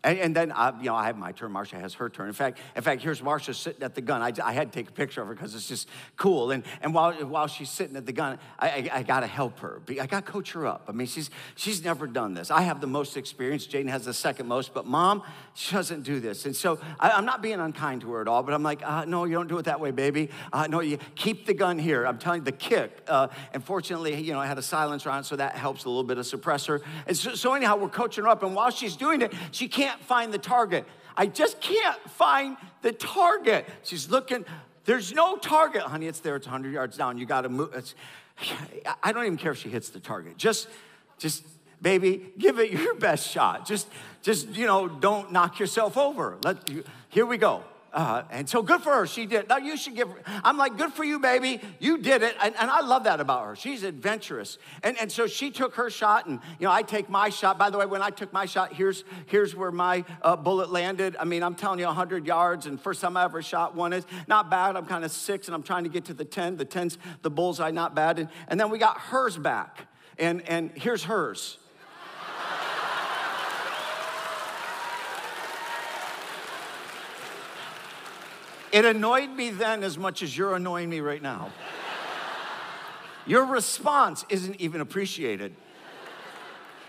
[0.03, 1.51] And, and then, I, you know, I have my turn.
[1.51, 2.27] Marcia has her turn.
[2.27, 4.21] In fact, in fact, here's Marcia sitting at the gun.
[4.21, 6.51] I, I had to take a picture of her because it's just cool.
[6.51, 9.59] And, and while, while she's sitting at the gun, I, I, I got to help
[9.59, 9.81] her.
[9.89, 10.85] I got to coach her up.
[10.87, 12.51] I mean, she's, she's never done this.
[12.51, 13.65] I have the most experience.
[13.67, 14.73] Jaden has the second most.
[14.73, 16.45] But mom, she doesn't do this.
[16.45, 18.43] And so I, am not being unkind to her at all.
[18.43, 20.29] But I'm like, uh, no, you don't do it that way, baby.
[20.53, 22.05] Uh, no, you keep the gun here.
[22.05, 23.01] I'm telling you, the kick.
[23.07, 26.03] Uh, and fortunately, you know, I had a silencer on, so that helps a little
[26.03, 26.81] bit of suppressor.
[27.05, 28.43] And so, so anyhow, we're coaching her up.
[28.43, 30.85] And while she's doing it, she can't find the target.
[31.15, 33.65] I just can't find the target.
[33.83, 34.45] She's looking,
[34.85, 35.81] there's no target.
[35.81, 37.17] Honey, it's there, it's 100 yards down.
[37.17, 37.73] You got to move.
[37.73, 37.95] It's,
[39.03, 40.37] I don't even care if she hits the target.
[40.37, 40.67] Just,
[41.17, 41.43] just,
[41.81, 43.65] baby, give it your best shot.
[43.65, 43.87] Just,
[44.21, 46.37] just, you know, don't knock yourself over.
[46.43, 47.63] Let, you, here we go.
[47.93, 49.07] Uh, and so good for her.
[49.07, 49.47] She did.
[49.47, 50.09] Now you should give.
[50.25, 51.61] I'm like, good for you, baby.
[51.79, 52.35] You did it.
[52.41, 53.55] And, and, I love that about her.
[53.55, 54.57] She's adventurous.
[54.83, 57.57] And, and so she took her shot, and you know, I take my shot.
[57.57, 61.15] By the way, when I took my shot, here's here's where my uh, bullet landed.
[61.19, 62.65] I mean, I'm telling you, 100 yards.
[62.65, 64.75] And first time I ever shot one is not bad.
[64.75, 66.57] I'm kind of six, and I'm trying to get to the 10.
[66.57, 68.19] The 10's the bullseye, not bad.
[68.19, 69.87] And, and then we got hers back,
[70.19, 71.57] and and here's hers.
[78.71, 81.51] It annoyed me then as much as you're annoying me right now.
[83.25, 85.53] Your response isn't even appreciated.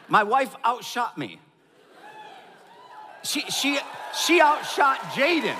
[0.08, 1.40] My wife outshot me.
[3.22, 3.78] She, she,
[4.14, 5.56] she outshot Jaden.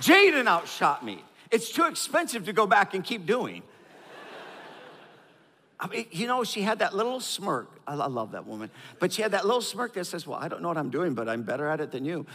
[0.00, 1.24] Jaden outshot me.
[1.50, 3.62] It's too expensive to go back and keep doing.
[5.80, 7.80] I mean, you know, she had that little smirk.
[7.86, 8.70] I love that woman.
[8.98, 11.14] But she had that little smirk that says, Well, I don't know what I'm doing,
[11.14, 12.26] but I'm better at it than you.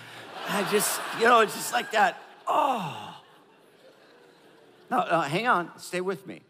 [0.49, 2.19] I just, you know, it's just like that.
[2.47, 3.15] Oh.
[4.89, 6.41] No, uh, hang on, stay with me.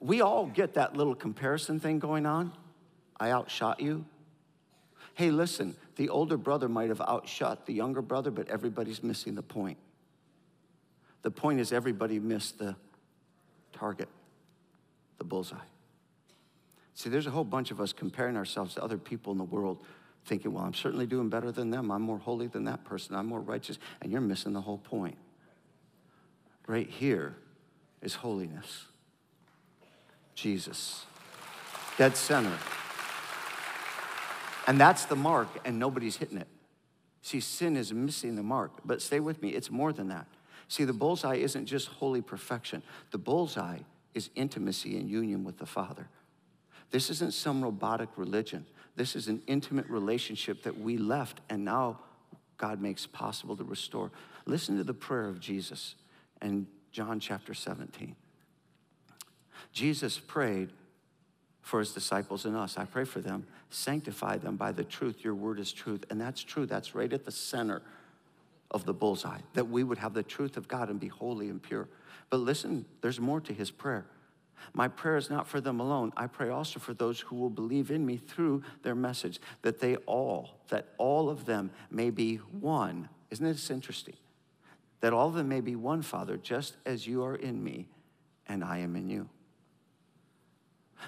[0.00, 2.52] We all get that little comparison thing going on.
[3.18, 4.04] I outshot you.
[5.14, 9.42] Hey, listen, the older brother might have outshot the younger brother, but everybody's missing the
[9.42, 9.78] point.
[11.22, 12.76] The point is, everybody missed the
[13.72, 14.08] target
[15.18, 15.56] the bullseye.
[16.94, 19.84] See, there's a whole bunch of us comparing ourselves to other people in the world,
[20.24, 21.90] thinking, well, I'm certainly doing better than them.
[21.90, 23.14] I'm more holy than that person.
[23.14, 23.78] I'm more righteous.
[24.00, 25.16] And you're missing the whole point.
[26.66, 27.36] Right here
[28.02, 28.86] is holiness.
[30.34, 31.04] Jesus.
[31.96, 32.56] Dead center.
[34.66, 36.48] And that's the mark, and nobody's hitting it.
[37.22, 38.72] See, sin is missing the mark.
[38.84, 40.26] But stay with me, it's more than that.
[40.68, 43.78] See, the bullseye isn't just holy perfection, the bullseye
[44.18, 46.08] is intimacy and union with the Father.
[46.90, 48.66] This isn't some robotic religion.
[48.96, 52.00] This is an intimate relationship that we left and now
[52.58, 54.10] God makes possible to restore.
[54.44, 55.94] Listen to the prayer of Jesus
[56.42, 58.16] in John chapter 17.
[59.72, 60.70] Jesus prayed
[61.62, 62.76] for his disciples and us.
[62.76, 63.46] I pray for them.
[63.70, 65.22] Sanctify them by the truth.
[65.22, 66.04] Your word is truth.
[66.10, 66.66] And that's true.
[66.66, 67.82] That's right at the center
[68.70, 71.62] of the bullseye, that we would have the truth of God and be holy and
[71.62, 71.88] pure.
[72.30, 74.06] But listen, there's more to his prayer.
[74.74, 76.12] My prayer is not for them alone.
[76.16, 79.96] I pray also for those who will believe in me through their message, that they
[79.96, 83.08] all, that all of them may be one.
[83.30, 84.16] Isn't this interesting?
[85.00, 87.86] That all of them may be one, Father, just as you are in me
[88.46, 89.28] and I am in you.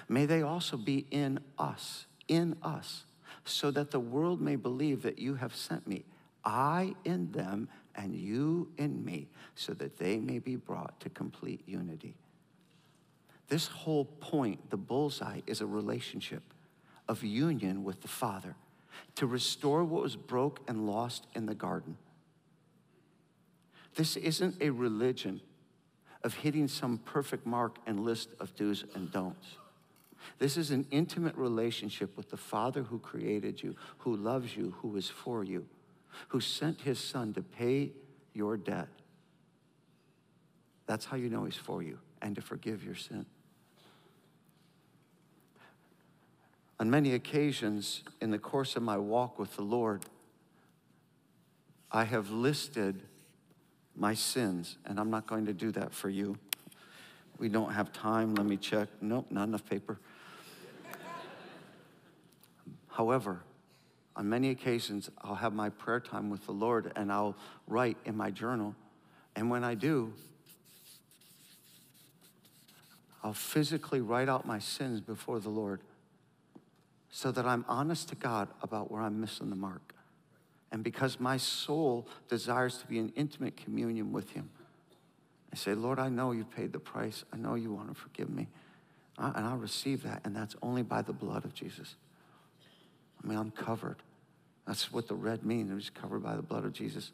[0.07, 3.03] May they also be in us, in us,
[3.43, 6.05] so that the world may believe that you have sent me.
[6.45, 11.61] I in them and you in me, so that they may be brought to complete
[11.67, 12.15] unity.
[13.47, 16.43] This whole point, the bullseye, is a relationship
[17.07, 18.55] of union with the Father
[19.15, 21.97] to restore what was broke and lost in the garden.
[23.95, 25.41] This isn't a religion
[26.23, 29.57] of hitting some perfect mark and list of do's and don'ts.
[30.39, 34.95] This is an intimate relationship with the Father who created you, who loves you, who
[34.95, 35.65] is for you
[36.29, 37.91] who sent his son to pay
[38.33, 38.87] your debt.
[40.85, 43.25] That's how you know he's for you and to forgive your sin.
[46.79, 50.03] On many occasions in the course of my walk with the Lord,
[51.91, 53.03] I have listed
[53.95, 56.37] my sins, and I'm not going to do that for you.
[57.37, 58.35] We don't have time.
[58.35, 58.87] Let me check.
[59.01, 59.99] Nope, not enough paper.
[62.87, 63.41] However,
[64.15, 67.35] on many occasions, I'll have my prayer time with the Lord and I'll
[67.67, 68.75] write in my journal.
[69.35, 70.13] And when I do,
[73.23, 75.81] I'll physically write out my sins before the Lord
[77.09, 79.93] so that I'm honest to God about where I'm missing the mark.
[80.71, 84.49] And because my soul desires to be in intimate communion with Him,
[85.51, 87.25] I say, Lord, I know you paid the price.
[87.33, 88.47] I know you want to forgive me.
[89.17, 90.21] And I'll receive that.
[90.23, 91.95] And that's only by the blood of Jesus.
[93.21, 93.97] I mean, I'm covered.
[94.71, 95.69] That's what the red means.
[95.69, 97.11] It was covered by the blood of Jesus.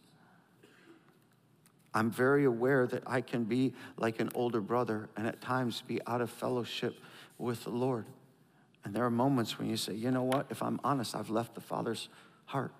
[1.91, 5.99] I'm very aware that I can be like an older brother and at times be
[6.05, 6.99] out of fellowship
[7.39, 8.05] with the Lord.
[8.85, 10.45] And there are moments when you say, you know what?
[10.51, 12.09] If I'm honest, I've left the Father's
[12.45, 12.73] heart.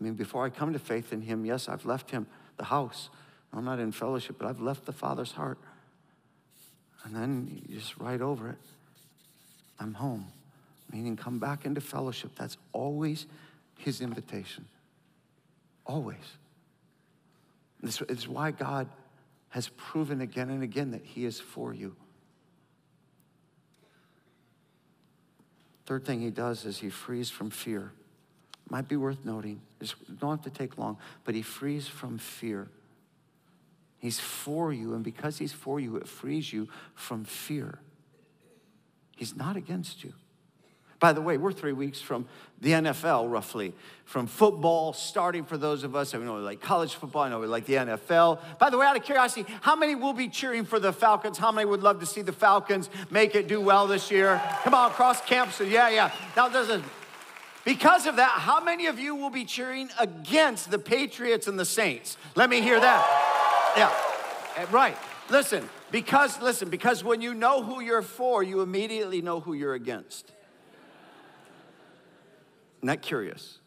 [0.00, 3.10] I mean, before I come to faith in Him, yes, I've left Him, the house.
[3.52, 5.58] I'm not in fellowship, but I've left the Father's heart.
[7.02, 8.58] And then you just write over it,
[9.80, 10.28] I'm home
[10.92, 12.32] meaning come back into fellowship.
[12.36, 13.26] That's always
[13.78, 14.66] his invitation.
[15.84, 16.16] Always.
[17.82, 18.88] This is why God
[19.50, 21.94] has proven again and again that he is for you.
[25.86, 27.92] Third thing he does is he frees from fear.
[28.68, 29.60] Might be worth noting.
[29.80, 32.68] Just don't have to take long, but he frees from fear.
[33.98, 37.78] He's for you, and because he's for you, it frees you from fear.
[39.16, 40.12] He's not against you.
[40.98, 42.26] By the way, we're three weeks from
[42.60, 43.74] the NFL, roughly.
[44.06, 47.46] From football, starting for those of us, I know like college football, I know we
[47.46, 48.40] like the NFL.
[48.58, 51.38] By the way, out of curiosity, how many will be cheering for the Falcons?
[51.38, 54.40] How many would love to see the Falcons make it do well this year?
[54.62, 55.60] Come on, across campus.
[55.60, 56.12] Yeah, yeah.
[56.36, 56.82] Now, there's a,
[57.64, 61.64] because of that, how many of you will be cheering against the Patriots and the
[61.64, 62.16] Saints?
[62.36, 63.74] Let me hear that.
[63.76, 64.96] Yeah, eh, right.
[65.28, 69.74] Listen, because, listen, because when you know who you're for, you immediately know who you're
[69.74, 70.30] against.
[72.82, 73.58] Not curious.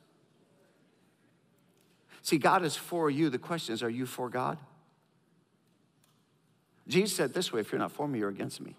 [2.21, 3.29] See, God is for you.
[3.29, 4.57] The question is, are you for God?
[6.87, 8.75] Jesus said this way if you're not for me, you're against me.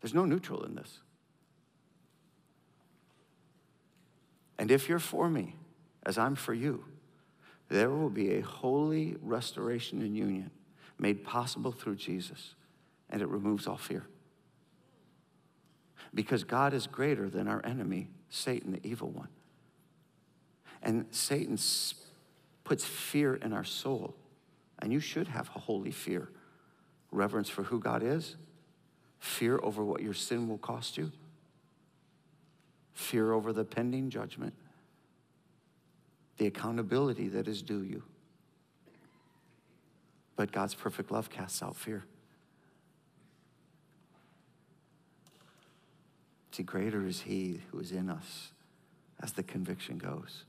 [0.00, 1.00] There's no neutral in this.
[4.58, 5.54] And if you're for me,
[6.04, 6.84] as I'm for you,
[7.68, 10.50] there will be a holy restoration and union
[10.98, 12.54] made possible through Jesus,
[13.10, 14.04] and it removes all fear.
[16.14, 19.28] Because God is greater than our enemy, Satan, the evil one.
[20.82, 21.58] And Satan
[22.64, 24.14] puts fear in our soul.
[24.80, 26.28] And you should have a holy fear
[27.10, 28.36] reverence for who God is,
[29.18, 31.10] fear over what your sin will cost you,
[32.92, 34.52] fear over the pending judgment,
[36.36, 38.02] the accountability that is due you.
[40.34, 42.04] But God's perfect love casts out fear.
[46.56, 48.48] See, greater is He who is in us
[49.22, 50.44] as the conviction goes.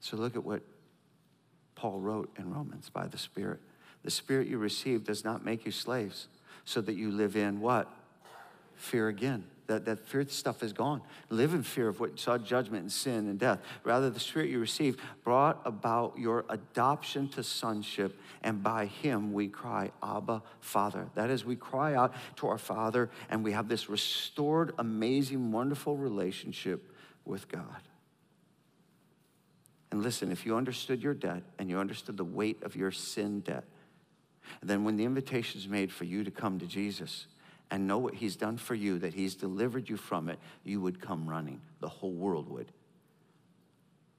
[0.00, 0.60] So look at what
[1.76, 3.60] Paul wrote in Romans by the Spirit.
[4.02, 6.26] The Spirit you receive does not make you slaves,
[6.64, 7.88] so that you live in what?
[8.74, 9.44] Fear again.
[9.66, 11.00] That, that fear stuff is gone.
[11.30, 13.60] Live in fear of what saw judgment and sin and death.
[13.82, 19.48] Rather, the Spirit you received brought about your adoption to sonship, and by Him we
[19.48, 21.08] cry, Abba, Father.
[21.14, 25.96] That is, we cry out to our Father, and we have this restored, amazing, wonderful
[25.96, 26.92] relationship
[27.24, 27.80] with God.
[29.90, 33.40] And listen, if you understood your debt and you understood the weight of your sin
[33.40, 33.64] debt,
[34.62, 37.26] then when the invitation is made for you to come to Jesus,
[37.70, 41.00] and know what He's done for you, that He's delivered you from it, you would
[41.00, 41.60] come running.
[41.80, 42.70] The whole world would.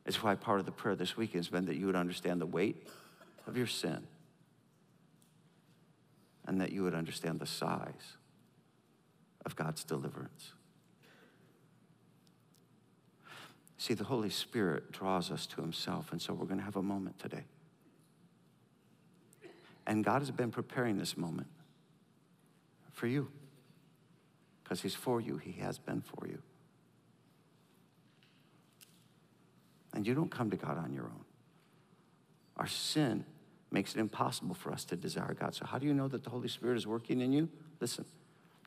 [0.06, 2.46] It's why part of the prayer this week has been that you would understand the
[2.46, 2.88] weight
[3.48, 4.06] of your sin
[6.48, 8.18] and that you would understand the size
[9.46, 10.52] of God's deliverance.
[13.78, 16.84] See, the Holy Spirit draws us to Himself, and so we're going to have a
[16.84, 17.44] moment today.
[19.88, 21.48] And God has been preparing this moment
[22.96, 23.28] for you.
[24.64, 26.42] Because He's for you, He has been for you.
[29.94, 31.24] And you don't come to God on your own.
[32.58, 33.26] Our sin
[33.72, 35.54] makes it impossible for us to desire God.
[35.54, 37.50] So, how do you know that the Holy Spirit is working in you?
[37.80, 38.06] Listen,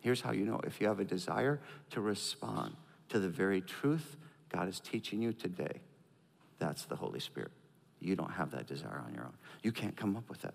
[0.03, 0.61] here's how you know.
[0.65, 1.61] If you have a desire
[1.91, 2.77] to respond
[3.09, 4.17] to the very truth
[4.51, 5.81] God is teaching you today,
[6.59, 7.51] that's the Holy Spirit.
[8.01, 9.35] You don't have that desire on your own.
[9.63, 10.55] You can't come up with that.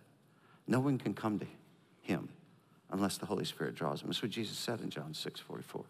[0.67, 1.45] No one can come to
[2.01, 2.29] Him
[2.93, 4.09] unless the Holy Spirit draws them.
[4.09, 5.83] That's what Jesus said in John 6 44.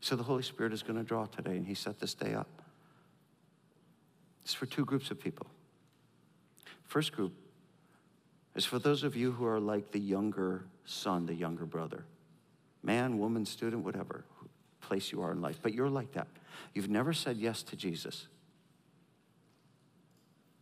[0.00, 2.48] So the Holy Spirit is going to draw today, and He set this day up.
[4.42, 5.46] It's for two groups of people.
[6.84, 7.32] First group
[8.54, 12.04] is for those of you who are like the younger son, the younger brother,
[12.82, 14.24] man, woman, student, whatever
[14.80, 16.28] place you are in life, but you're like that.
[16.72, 18.26] You've never said yes to Jesus.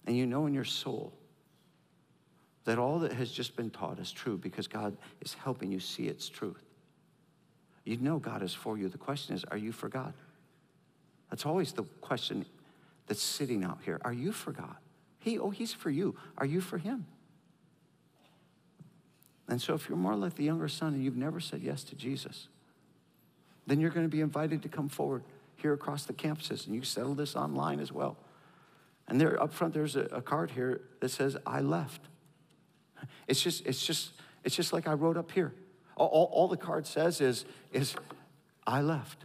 [0.04, 1.12] And you know in your soul
[2.66, 6.08] that all that has just been taught is true because God is helping you see
[6.08, 6.62] its truth.
[7.84, 8.88] You know God is for you.
[8.88, 10.12] The question is, are you for God?
[11.30, 12.44] That's always the question
[13.06, 14.00] that's sitting out here.
[14.04, 14.74] Are you for God?
[15.20, 16.16] He, oh, he's for you.
[16.38, 17.06] Are you for him?
[19.48, 21.94] And so if you're more like the younger son and you've never said yes to
[21.94, 22.48] Jesus,
[23.68, 25.22] then you're going to be invited to come forward
[25.54, 28.16] here across the campuses and you settle this online as well.
[29.06, 32.00] And there up front, there's a, a card here that says, I left.
[33.28, 34.10] It's just, it's just,
[34.44, 35.52] it's just like I wrote up here.
[35.96, 37.96] All, all, all the card says is, is
[38.66, 39.24] I left.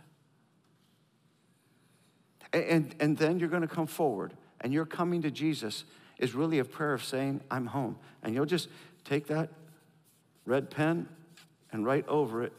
[2.53, 5.83] And, and, and then you're going to come forward, and your coming to Jesus
[6.17, 7.97] is really a prayer of saying, I'm home.
[8.23, 8.69] And you'll just
[9.03, 9.49] take that
[10.45, 11.07] red pen
[11.71, 12.53] and write over it,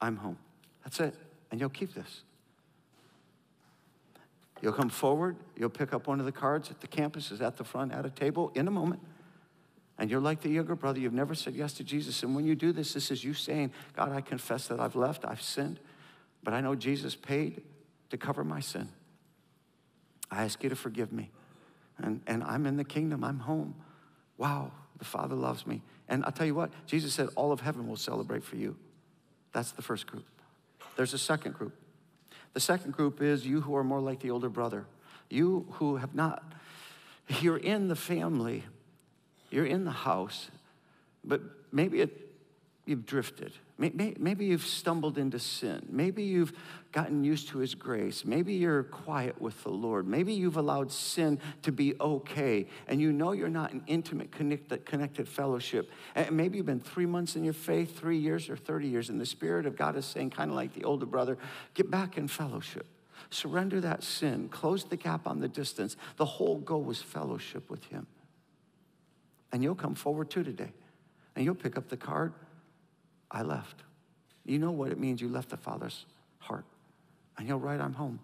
[0.00, 0.38] I'm home.
[0.84, 1.14] That's it.
[1.50, 2.22] And you'll keep this.
[4.60, 7.56] You'll come forward, you'll pick up one of the cards at the campus, is at
[7.56, 9.00] the front at a table in a moment.
[9.98, 12.22] And you're like the younger brother, you've never said yes to Jesus.
[12.22, 15.24] And when you do this, this is you saying, God, I confess that I've left,
[15.24, 15.80] I've sinned,
[16.44, 17.62] but I know Jesus paid
[18.10, 18.88] to cover my sin.
[20.30, 21.30] I ask you to forgive me.
[21.98, 23.74] And, and I'm in the kingdom, I'm home.
[24.36, 25.82] Wow, the Father loves me.
[26.08, 28.76] And I'll tell you what, Jesus said, all of heaven will celebrate for you.
[29.52, 30.24] That's the first group.
[30.96, 31.74] There's a second group.
[32.54, 34.86] The second group is you who are more like the older brother.
[35.28, 36.42] You who have not,
[37.40, 38.64] you're in the family,
[39.50, 40.50] you're in the house,
[41.24, 41.40] but
[41.72, 42.32] maybe it,
[42.86, 43.52] you've drifted.
[43.80, 45.86] Maybe you've stumbled into sin.
[45.88, 46.52] Maybe you've
[46.90, 48.24] gotten used to His grace.
[48.24, 50.08] Maybe you're quiet with the Lord.
[50.08, 55.28] Maybe you've allowed sin to be okay, and you know you're not in intimate, connected,
[55.28, 55.92] fellowship.
[56.16, 59.20] And maybe you've been three months in your faith, three years, or 30 years, and
[59.20, 61.38] the Spirit of God is saying, kind of like the older brother,
[61.74, 62.86] get back in fellowship.
[63.30, 64.48] Surrender that sin.
[64.48, 65.96] Close the gap on the distance.
[66.16, 68.08] The whole goal was fellowship with Him.
[69.52, 70.72] And you'll come forward too today,
[71.34, 72.32] and you'll pick up the card
[73.30, 73.82] I left.
[74.44, 76.06] You know what it means you left the Father's
[76.38, 76.64] heart.
[77.36, 78.18] And you'll write, I'm home.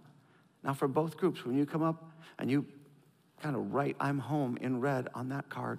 [0.62, 2.66] Now, for both groups, when you come up and you
[3.42, 5.78] kind of write, I'm home in red on that card,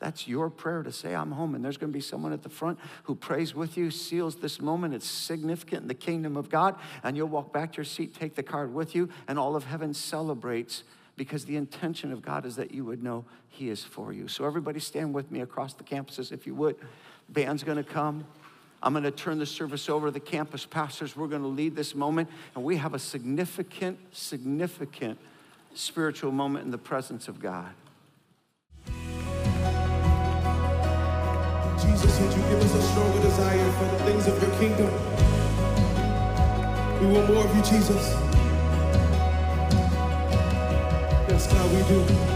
[0.00, 1.54] that's your prayer to say, I'm home.
[1.54, 4.60] And there's going to be someone at the front who prays with you, seals this
[4.60, 4.92] moment.
[4.92, 6.74] It's significant in the kingdom of God.
[7.02, 9.64] And you'll walk back to your seat, take the card with you, and all of
[9.64, 10.82] heaven celebrates
[11.16, 14.28] because the intention of God is that you would know He is for you.
[14.28, 16.76] So, everybody, stand with me across the campuses if you would.
[17.28, 18.26] Band's to come.
[18.82, 21.16] I'm going to turn the service over to the campus pastors.
[21.16, 25.18] We're going to lead this moment, and we have a significant, significant
[25.74, 27.72] spiritual moment in the presence of God.
[31.80, 34.90] Jesus, would you give us a stronger desire for the things of your kingdom?
[37.00, 38.33] We want more of you, Jesus.
[41.34, 42.33] Yes, how we do.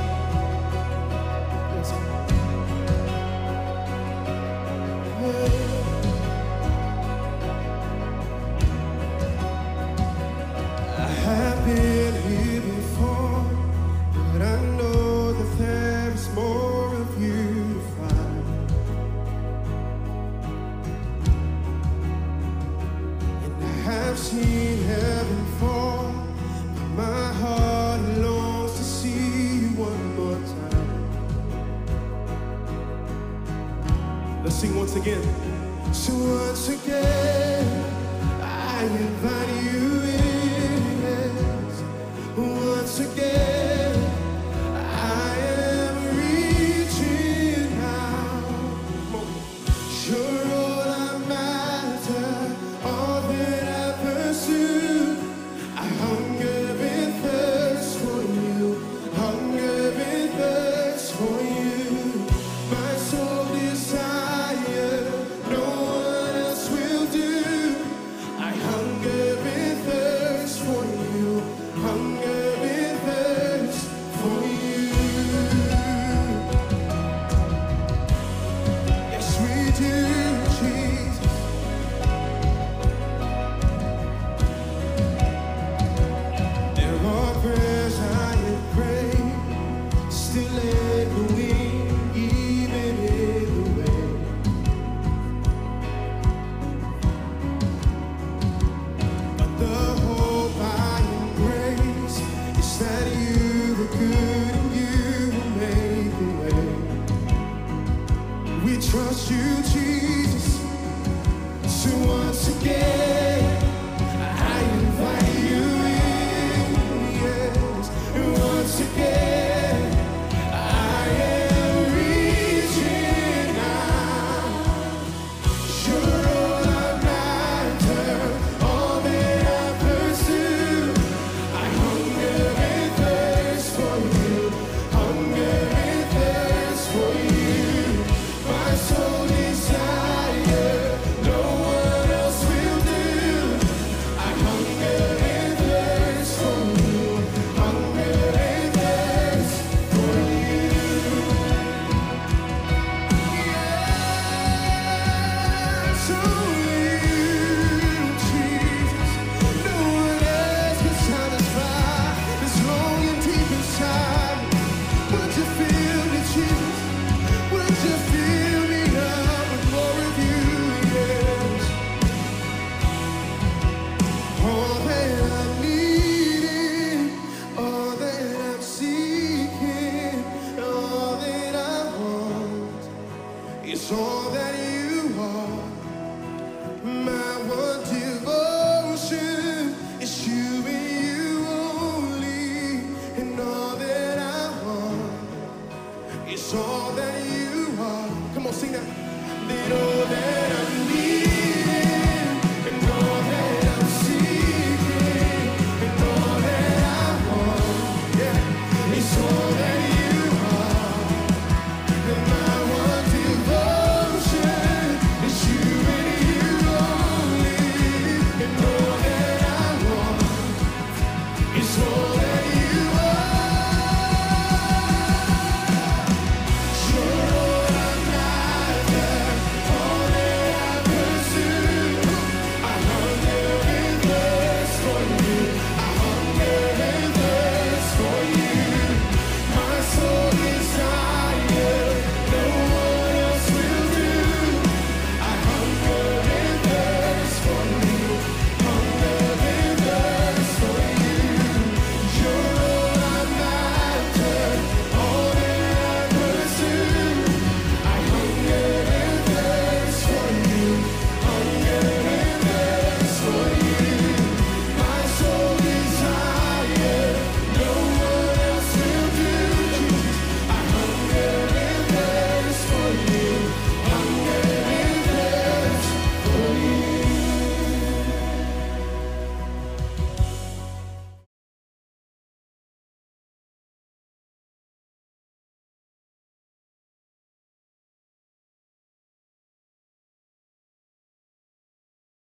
[34.58, 35.22] sing once again.
[35.92, 37.64] So once again,
[38.42, 40.28] I invite you in.